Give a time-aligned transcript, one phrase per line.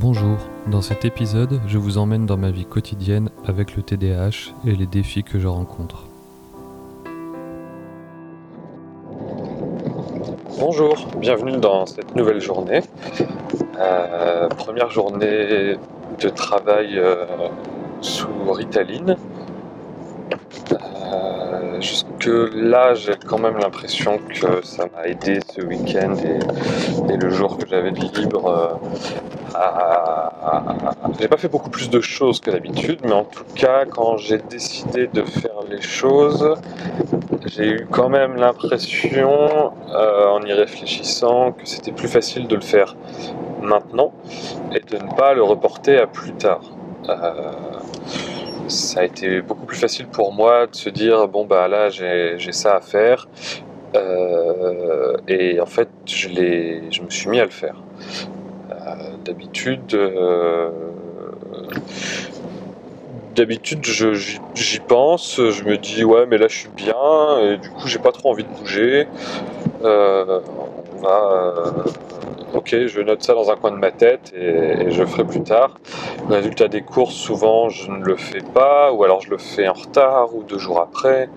[0.00, 0.36] Bonjour,
[0.68, 4.86] dans cet épisode, je vous emmène dans ma vie quotidienne avec le TDAH et les
[4.86, 6.04] défis que je rencontre.
[10.60, 12.82] Bonjour, bienvenue dans cette nouvelle journée.
[13.80, 15.74] Euh, première journée
[16.20, 17.26] de travail euh,
[18.00, 19.16] sous Ritaline.
[20.70, 27.16] Euh, jusque là, j'ai quand même l'impression que ça m'a aidé ce week-end et, et
[27.16, 28.78] le jour que j'avais de libre.
[31.20, 34.38] J'ai pas fait beaucoup plus de choses que d'habitude, mais en tout cas, quand j'ai
[34.38, 36.54] décidé de faire les choses,
[37.46, 42.60] j'ai eu quand même l'impression, euh, en y réfléchissant, que c'était plus facile de le
[42.62, 42.96] faire
[43.62, 44.12] maintenant
[44.74, 46.62] et de ne pas le reporter à plus tard.
[47.08, 47.52] Euh,
[48.68, 52.52] ça a été beaucoup plus facile pour moi de se dire bon bah là j'ai
[52.52, 53.28] ça à faire
[53.96, 56.28] Euh, et en fait je
[56.90, 57.76] je me suis mis à le faire.
[59.28, 60.70] D'habitude euh,
[63.34, 67.88] D'habitude, j'y pense, je me dis ouais, mais là je suis bien, et du coup
[67.88, 69.06] j'ai pas trop envie de bouger.
[69.84, 70.40] Euh,
[71.04, 71.82] euh,
[72.54, 75.42] ok, je note ça dans un coin de ma tête et, et je ferai plus
[75.42, 75.78] tard.
[76.30, 79.68] Le résultat des courses, souvent je ne le fais pas, ou alors je le fais
[79.68, 81.28] en retard ou deux jours après.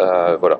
[0.00, 0.58] Euh, voilà.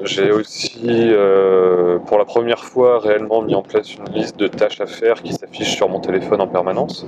[0.00, 4.46] Euh, j'ai aussi, euh, pour la première fois, réellement mis en place une liste de
[4.46, 7.06] tâches à faire qui s'affiche sur mon téléphone en permanence.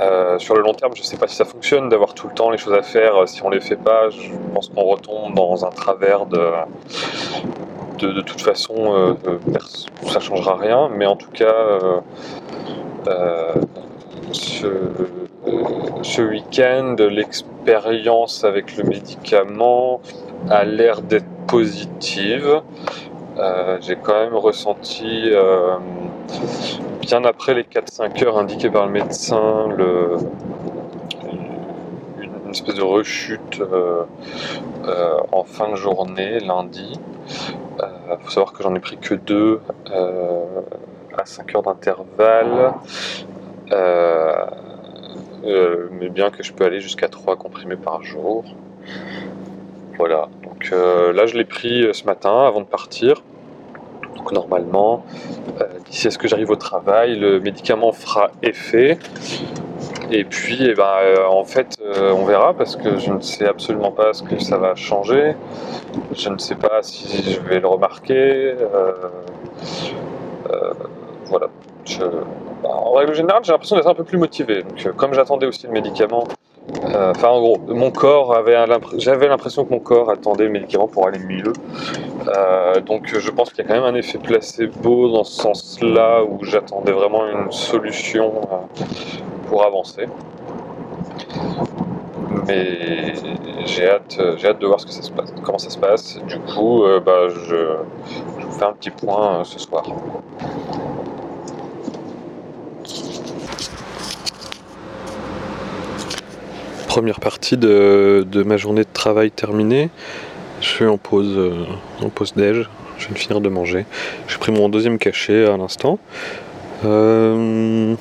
[0.00, 2.34] Euh, sur le long terme, je ne sais pas si ça fonctionne d'avoir tout le
[2.34, 3.26] temps les choses à faire.
[3.26, 6.50] Si on les fait pas, je pense qu'on retombe dans un travers de.
[7.98, 9.38] De, toute façon, euh, euh,
[10.06, 12.00] ça changera rien, mais en tout cas, euh,
[13.06, 13.52] euh,
[16.02, 20.00] ce week-end, l'expérience avec le médicament
[20.48, 22.62] a l'air d'être positive.
[23.38, 25.76] Euh, J'ai quand même ressenti, euh,
[27.00, 30.16] bien après les 4-5 heures indiquées par le médecin, le,
[31.32, 34.04] une, espèce de rechute euh,
[35.32, 36.98] en fin de journée, lundi.
[37.78, 39.60] Il faut savoir que j'en ai pris que deux
[41.16, 42.74] à 5 heures d'intervalle.
[45.92, 48.44] Mais bien que je peux aller jusqu'à 3 comprimés par jour.
[50.00, 53.22] Voilà, donc euh, là je l'ai pris euh, ce matin avant de partir.
[54.16, 55.04] Donc normalement,
[55.60, 58.98] euh, d'ici à ce que j'arrive au travail, le médicament fera effet.
[60.10, 60.86] Et puis, eh ben,
[61.28, 64.74] en fait, on verra parce que je ne sais absolument pas ce que ça va
[64.74, 65.34] changer.
[66.14, 68.54] Je ne sais pas si je vais le remarquer.
[71.26, 71.48] voilà.
[72.64, 74.62] En règle générale, j'ai l'impression d'être un peu plus motivé.
[74.62, 76.26] Donc, comme j'attendais aussi le médicament,
[76.86, 78.56] enfin, en gros, mon corps avait
[78.98, 81.52] j'avais l'impression que mon corps attendait médicament pour aller mieux.
[82.28, 86.22] Euh, donc, je pense qu'il y a quand même un effet placebo dans ce sens-là
[86.24, 88.84] où j'attendais vraiment une solution euh,
[89.48, 90.06] pour avancer.
[92.46, 93.12] Mais
[93.66, 95.78] j'ai hâte, euh, j'ai hâte de voir ce que ça se passe, comment ça se
[95.78, 96.18] passe.
[96.26, 97.76] Du coup, euh, bah, je,
[98.38, 99.84] vous fais un petit point euh, ce soir.
[106.90, 109.90] Première partie de, de ma journée de travail terminée.
[110.60, 111.64] Je suis en pause, euh,
[112.02, 112.68] en pause déj.
[112.98, 113.86] Je viens de finir de manger.
[114.26, 116.00] J'ai pris mon deuxième cachet à l'instant.
[116.84, 117.94] Euh,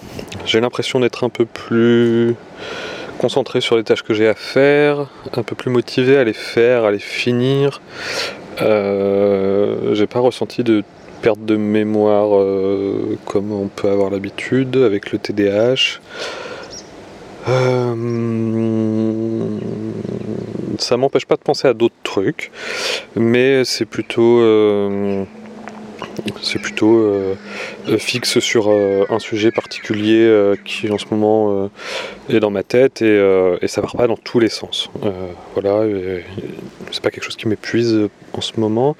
[0.48, 2.34] j'ai l'impression d'être un peu plus
[3.20, 6.84] concentré sur les tâches que j'ai à faire, un peu plus motivé à les faire,
[6.84, 7.82] à les finir.
[8.64, 10.84] Euh, j'ai pas ressenti de
[11.22, 16.00] perte de mémoire euh, comme on peut avoir l'habitude avec le TDAH.
[17.50, 17.96] Euh,
[20.78, 22.52] ça m'empêche pas de penser à d'autres trucs,
[23.16, 25.24] mais c'est plutôt, euh,
[26.42, 27.36] c'est plutôt euh,
[27.98, 31.70] fixe sur un sujet particulier qui en ce moment
[32.30, 34.90] est dans ma tête et, et ça part pas dans tous les sens.
[35.54, 35.84] Voilà,
[36.92, 38.96] c'est pas quelque chose qui m'épuise en ce moment.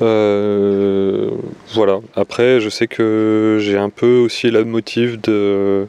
[0.00, 2.00] Voilà.
[2.14, 5.86] Après, je sais que j'ai un peu aussi la motive de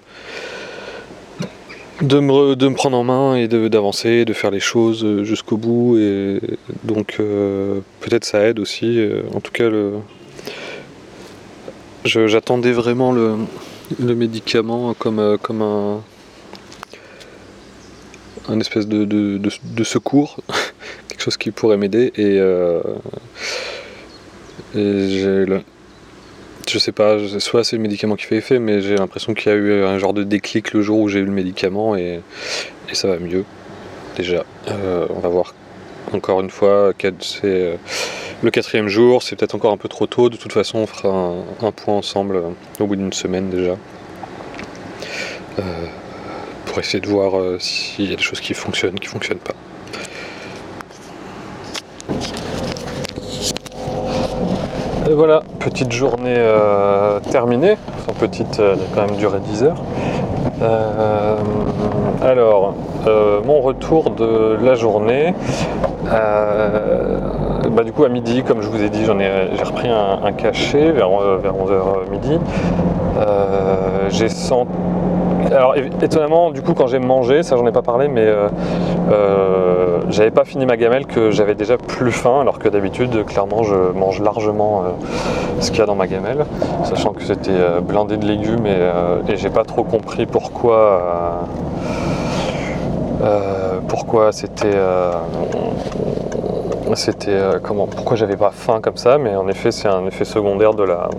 [2.01, 5.57] de me, de me prendre en main et d'avancer, de, faire les choses euh, jusqu'au
[5.57, 5.97] bout.
[5.97, 6.39] Et
[6.83, 8.99] donc euh, peut-être ça aide aussi.
[8.99, 9.69] euh, en tout cas,
[12.05, 13.35] j'attendais vraiment le,
[13.99, 16.01] le médicament comme, comme un,
[18.47, 20.37] un espèce de, de- de- secours,
[21.07, 22.11] quelque chose qui pourrait m'aider.
[22.15, 22.81] Et, euh,
[24.75, 25.45] et j'ai
[26.69, 29.55] je sais pas, soit c'est le médicament qui fait effet, mais j'ai l'impression qu'il y
[29.55, 32.21] a eu un genre de déclic le jour où j'ai eu le médicament et,
[32.93, 33.45] ça va mieux.
[34.17, 35.53] Déjà, Euh, on va voir
[36.11, 37.75] encore une fois c'est euh,
[38.41, 40.29] le quatrième jour, c'est peut-être encore un peu trop tôt.
[40.29, 42.49] De toute façon, on fera un, point ensemble euh,
[42.79, 43.77] au bout d'une semaine déjà.
[46.65, 49.55] Pour essayer de voir s'il y a des choses qui fonctionnent, qui ne fonctionnent pas.
[55.19, 56.37] Voilà, petite journée
[57.29, 57.75] terminée.
[57.97, 59.81] Enfin, petite, elle a quand même duré 10 heures.
[62.21, 62.73] alors,
[63.45, 65.33] mon retour de la journée.
[66.11, 67.19] Euh,
[67.69, 70.31] bah, du coup, à midi, comme je vous ai dit, j'en ai, j'ai repris un,
[70.31, 72.39] cachet vers, euh, vers 11h midi.
[73.17, 74.71] Euh, j'ai senti.
[75.51, 78.27] Alors, étonnamment, du coup, quand j'ai mangé, ça j'en ai pas parlé, mais
[80.09, 83.75] j'avais pas fini ma gamelle que j'avais déjà plus faim, alors que d'habitude, clairement, je
[83.75, 84.83] mange largement
[85.59, 86.45] ce qu'il y a dans ma gamelle,
[86.83, 91.47] sachant que c'était blindé de légumes et, et j'ai pas trop compris pourquoi.
[93.21, 95.11] Euh, pourquoi c'était euh,
[96.93, 100.23] c'était euh, comment pourquoi j'avais pas faim comme ça mais en effet c'est un effet
[100.23, 101.09] secondaire de la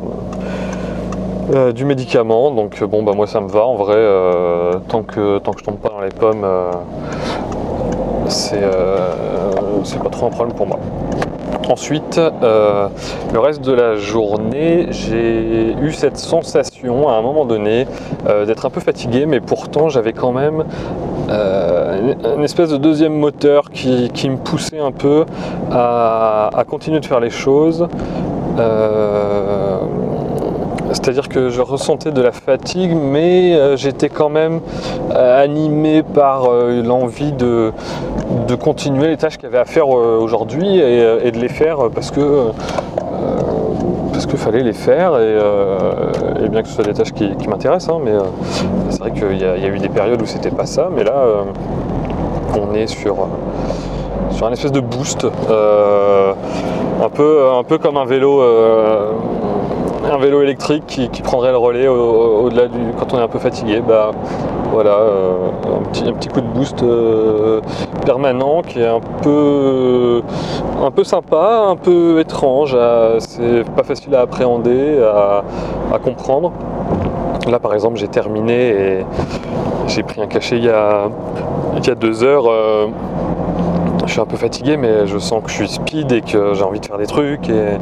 [1.74, 3.96] du médicament donc bon bah moi ça me va en vrai
[4.88, 6.46] tant que tant que je tombe pas dans les pommes
[8.28, 10.78] c'est pas trop un problème pour moi
[11.70, 12.88] Ensuite, euh,
[13.32, 17.86] le reste de la journée, j'ai eu cette sensation à un moment donné
[18.26, 20.64] euh, d'être un peu fatigué, mais pourtant j'avais quand même
[21.28, 25.26] euh, une, espèce de deuxième moteur qui, me poussait un peu
[25.70, 27.86] à, continuer de faire les choses.
[30.92, 34.60] C'est-à-dire que je ressentais de la fatigue, mais euh, j'étais quand même
[35.14, 37.72] euh, animé par euh, l'envie de,
[38.60, 42.48] continuer les tâches qu'il y avait à faire aujourd'hui et, de les faire parce que
[44.12, 48.00] parce qu'il fallait les faire et, bien que ce soit des tâches qui, m'intéressent, hein,
[48.04, 48.12] mais
[48.90, 51.22] c'est vrai qu'il y, a eu des périodes où c'était pas ça, mais là
[52.60, 53.28] on est sur
[54.32, 58.42] sur un espèce de boost, un peu un peu comme un vélo
[60.04, 63.82] un vélo électrique qui, prendrait le relais au-delà du quand on est un peu fatigué
[63.86, 64.12] bah
[64.72, 67.60] voilà euh, un, petit, coup de boost euh,
[68.04, 70.22] permanent qui est un peu
[70.82, 72.76] un peu sympa un peu étrange
[73.18, 76.52] c'est pas facile à appréhender à, comprendre.
[77.48, 79.06] Là par exemple j'ai terminé et
[79.86, 81.08] j'ai pris un cachet il y a,
[81.76, 82.86] il y a deux heures euh,
[84.06, 86.62] je suis un peu fatigué mais je sens que je suis speed et que j'ai
[86.62, 87.76] envie de faire des trucs et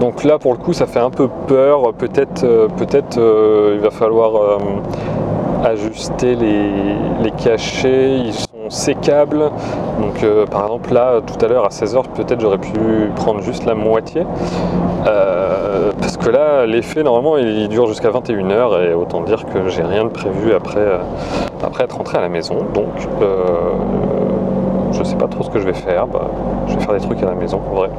[0.00, 3.80] donc là pour le coup ça fait un peu peur, peut-être euh, peut-être euh, il
[3.80, 4.58] va falloir euh,
[5.64, 9.50] ajuster les, cachets, ils sont sécables.
[10.00, 13.74] Donc par exemple là tout à l'heure à 16h peut-être j'aurais pu prendre juste la
[13.74, 14.24] moitié.
[15.04, 20.04] parce que là l'effet normalement il dure jusqu'à 21h et autant dire que j'ai rien
[20.04, 20.86] de prévu après,
[21.62, 22.58] après être rentré à la maison.
[22.72, 23.08] Donc
[24.92, 26.06] je sais pas trop ce que je vais faire.
[26.06, 26.30] Bah,
[26.68, 27.90] je vais faire des trucs à la maison en vrai.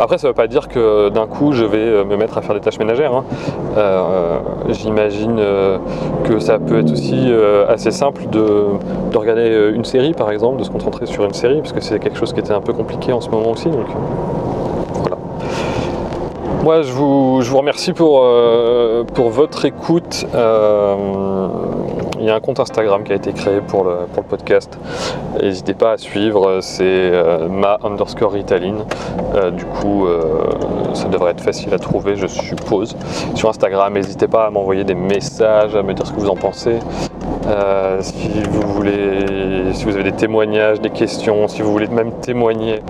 [0.00, 2.42] Après, ça ne veut pas dire que d'un coup je vais euh, me mettre à
[2.42, 3.12] faire des tâches ménagères.
[3.14, 3.24] Hein.
[3.76, 5.78] Euh, j'imagine euh,
[6.24, 7.32] que ça peut être aussi
[7.68, 8.68] assez simple de,
[9.14, 12.16] regarder une série par exemple, de se concentrer sur une série, parce que c'est quelque
[12.16, 13.68] chose qui était un peu compliqué en ce moment aussi.
[16.62, 18.24] Moi, je vous, remercie pour,
[19.14, 20.26] pour votre écoute.
[22.20, 24.76] Il y a un compte Instagram qui a été créé pour le, pour le podcast.
[25.40, 28.84] N'hésitez pas à suivre, c'est euh, ma underscore Ritaline.
[29.34, 30.42] Euh, du coup, euh,
[30.94, 32.96] ça devrait être facile à trouver, je suppose.
[33.36, 36.36] Sur Instagram, n'hésitez pas à m'envoyer des messages, à me dire ce que vous en
[36.36, 36.80] pensez.
[38.00, 42.82] si vous voulez, si vous avez des témoignages, des questions, si vous voulez même témoigner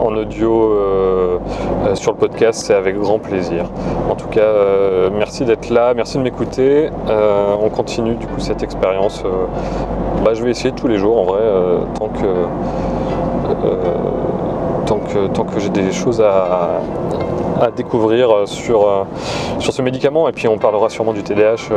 [0.00, 0.72] en audio
[1.94, 3.64] sur le podcast, c'est avec grand plaisir.
[4.10, 4.52] En tout cas,
[5.12, 6.90] merci d'être là, merci de m'écouter
[7.72, 9.22] continue du coup cette expérience.
[9.24, 9.46] Euh,
[10.24, 12.26] bah, je vais essayer tous les jours en vrai, euh, tant que
[13.64, 13.76] euh,
[14.86, 16.80] tant que, tant que j'ai des choses à,
[17.76, 19.06] découvrir sur,
[19.60, 20.28] sur ce médicament.
[20.28, 21.68] Et puis on parlera sûrement du TDAH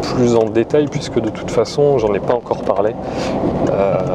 [0.00, 2.94] plus en détail, puisque de toute façon, j'en ai pas encore parlé.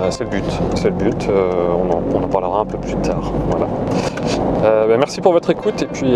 [0.09, 0.45] c'est le but,
[0.75, 1.27] c'est le but.
[1.29, 3.31] On en, parlera un peu plus tard.
[3.49, 3.67] Voilà.
[4.61, 6.15] Bah, merci pour votre écoute et puis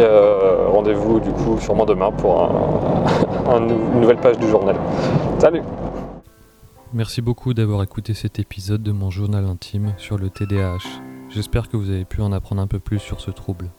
[0.72, 4.76] rendez-vous du coup sûrement demain pour un, une nouvelle page du journal.
[5.40, 5.62] Salut
[6.94, 11.02] Merci beaucoup d'avoir écouté cet épisode de mon journal intime sur le TDAH.
[11.28, 13.70] J'espère que vous avez pu en apprendre un peu plus sur ce trouble.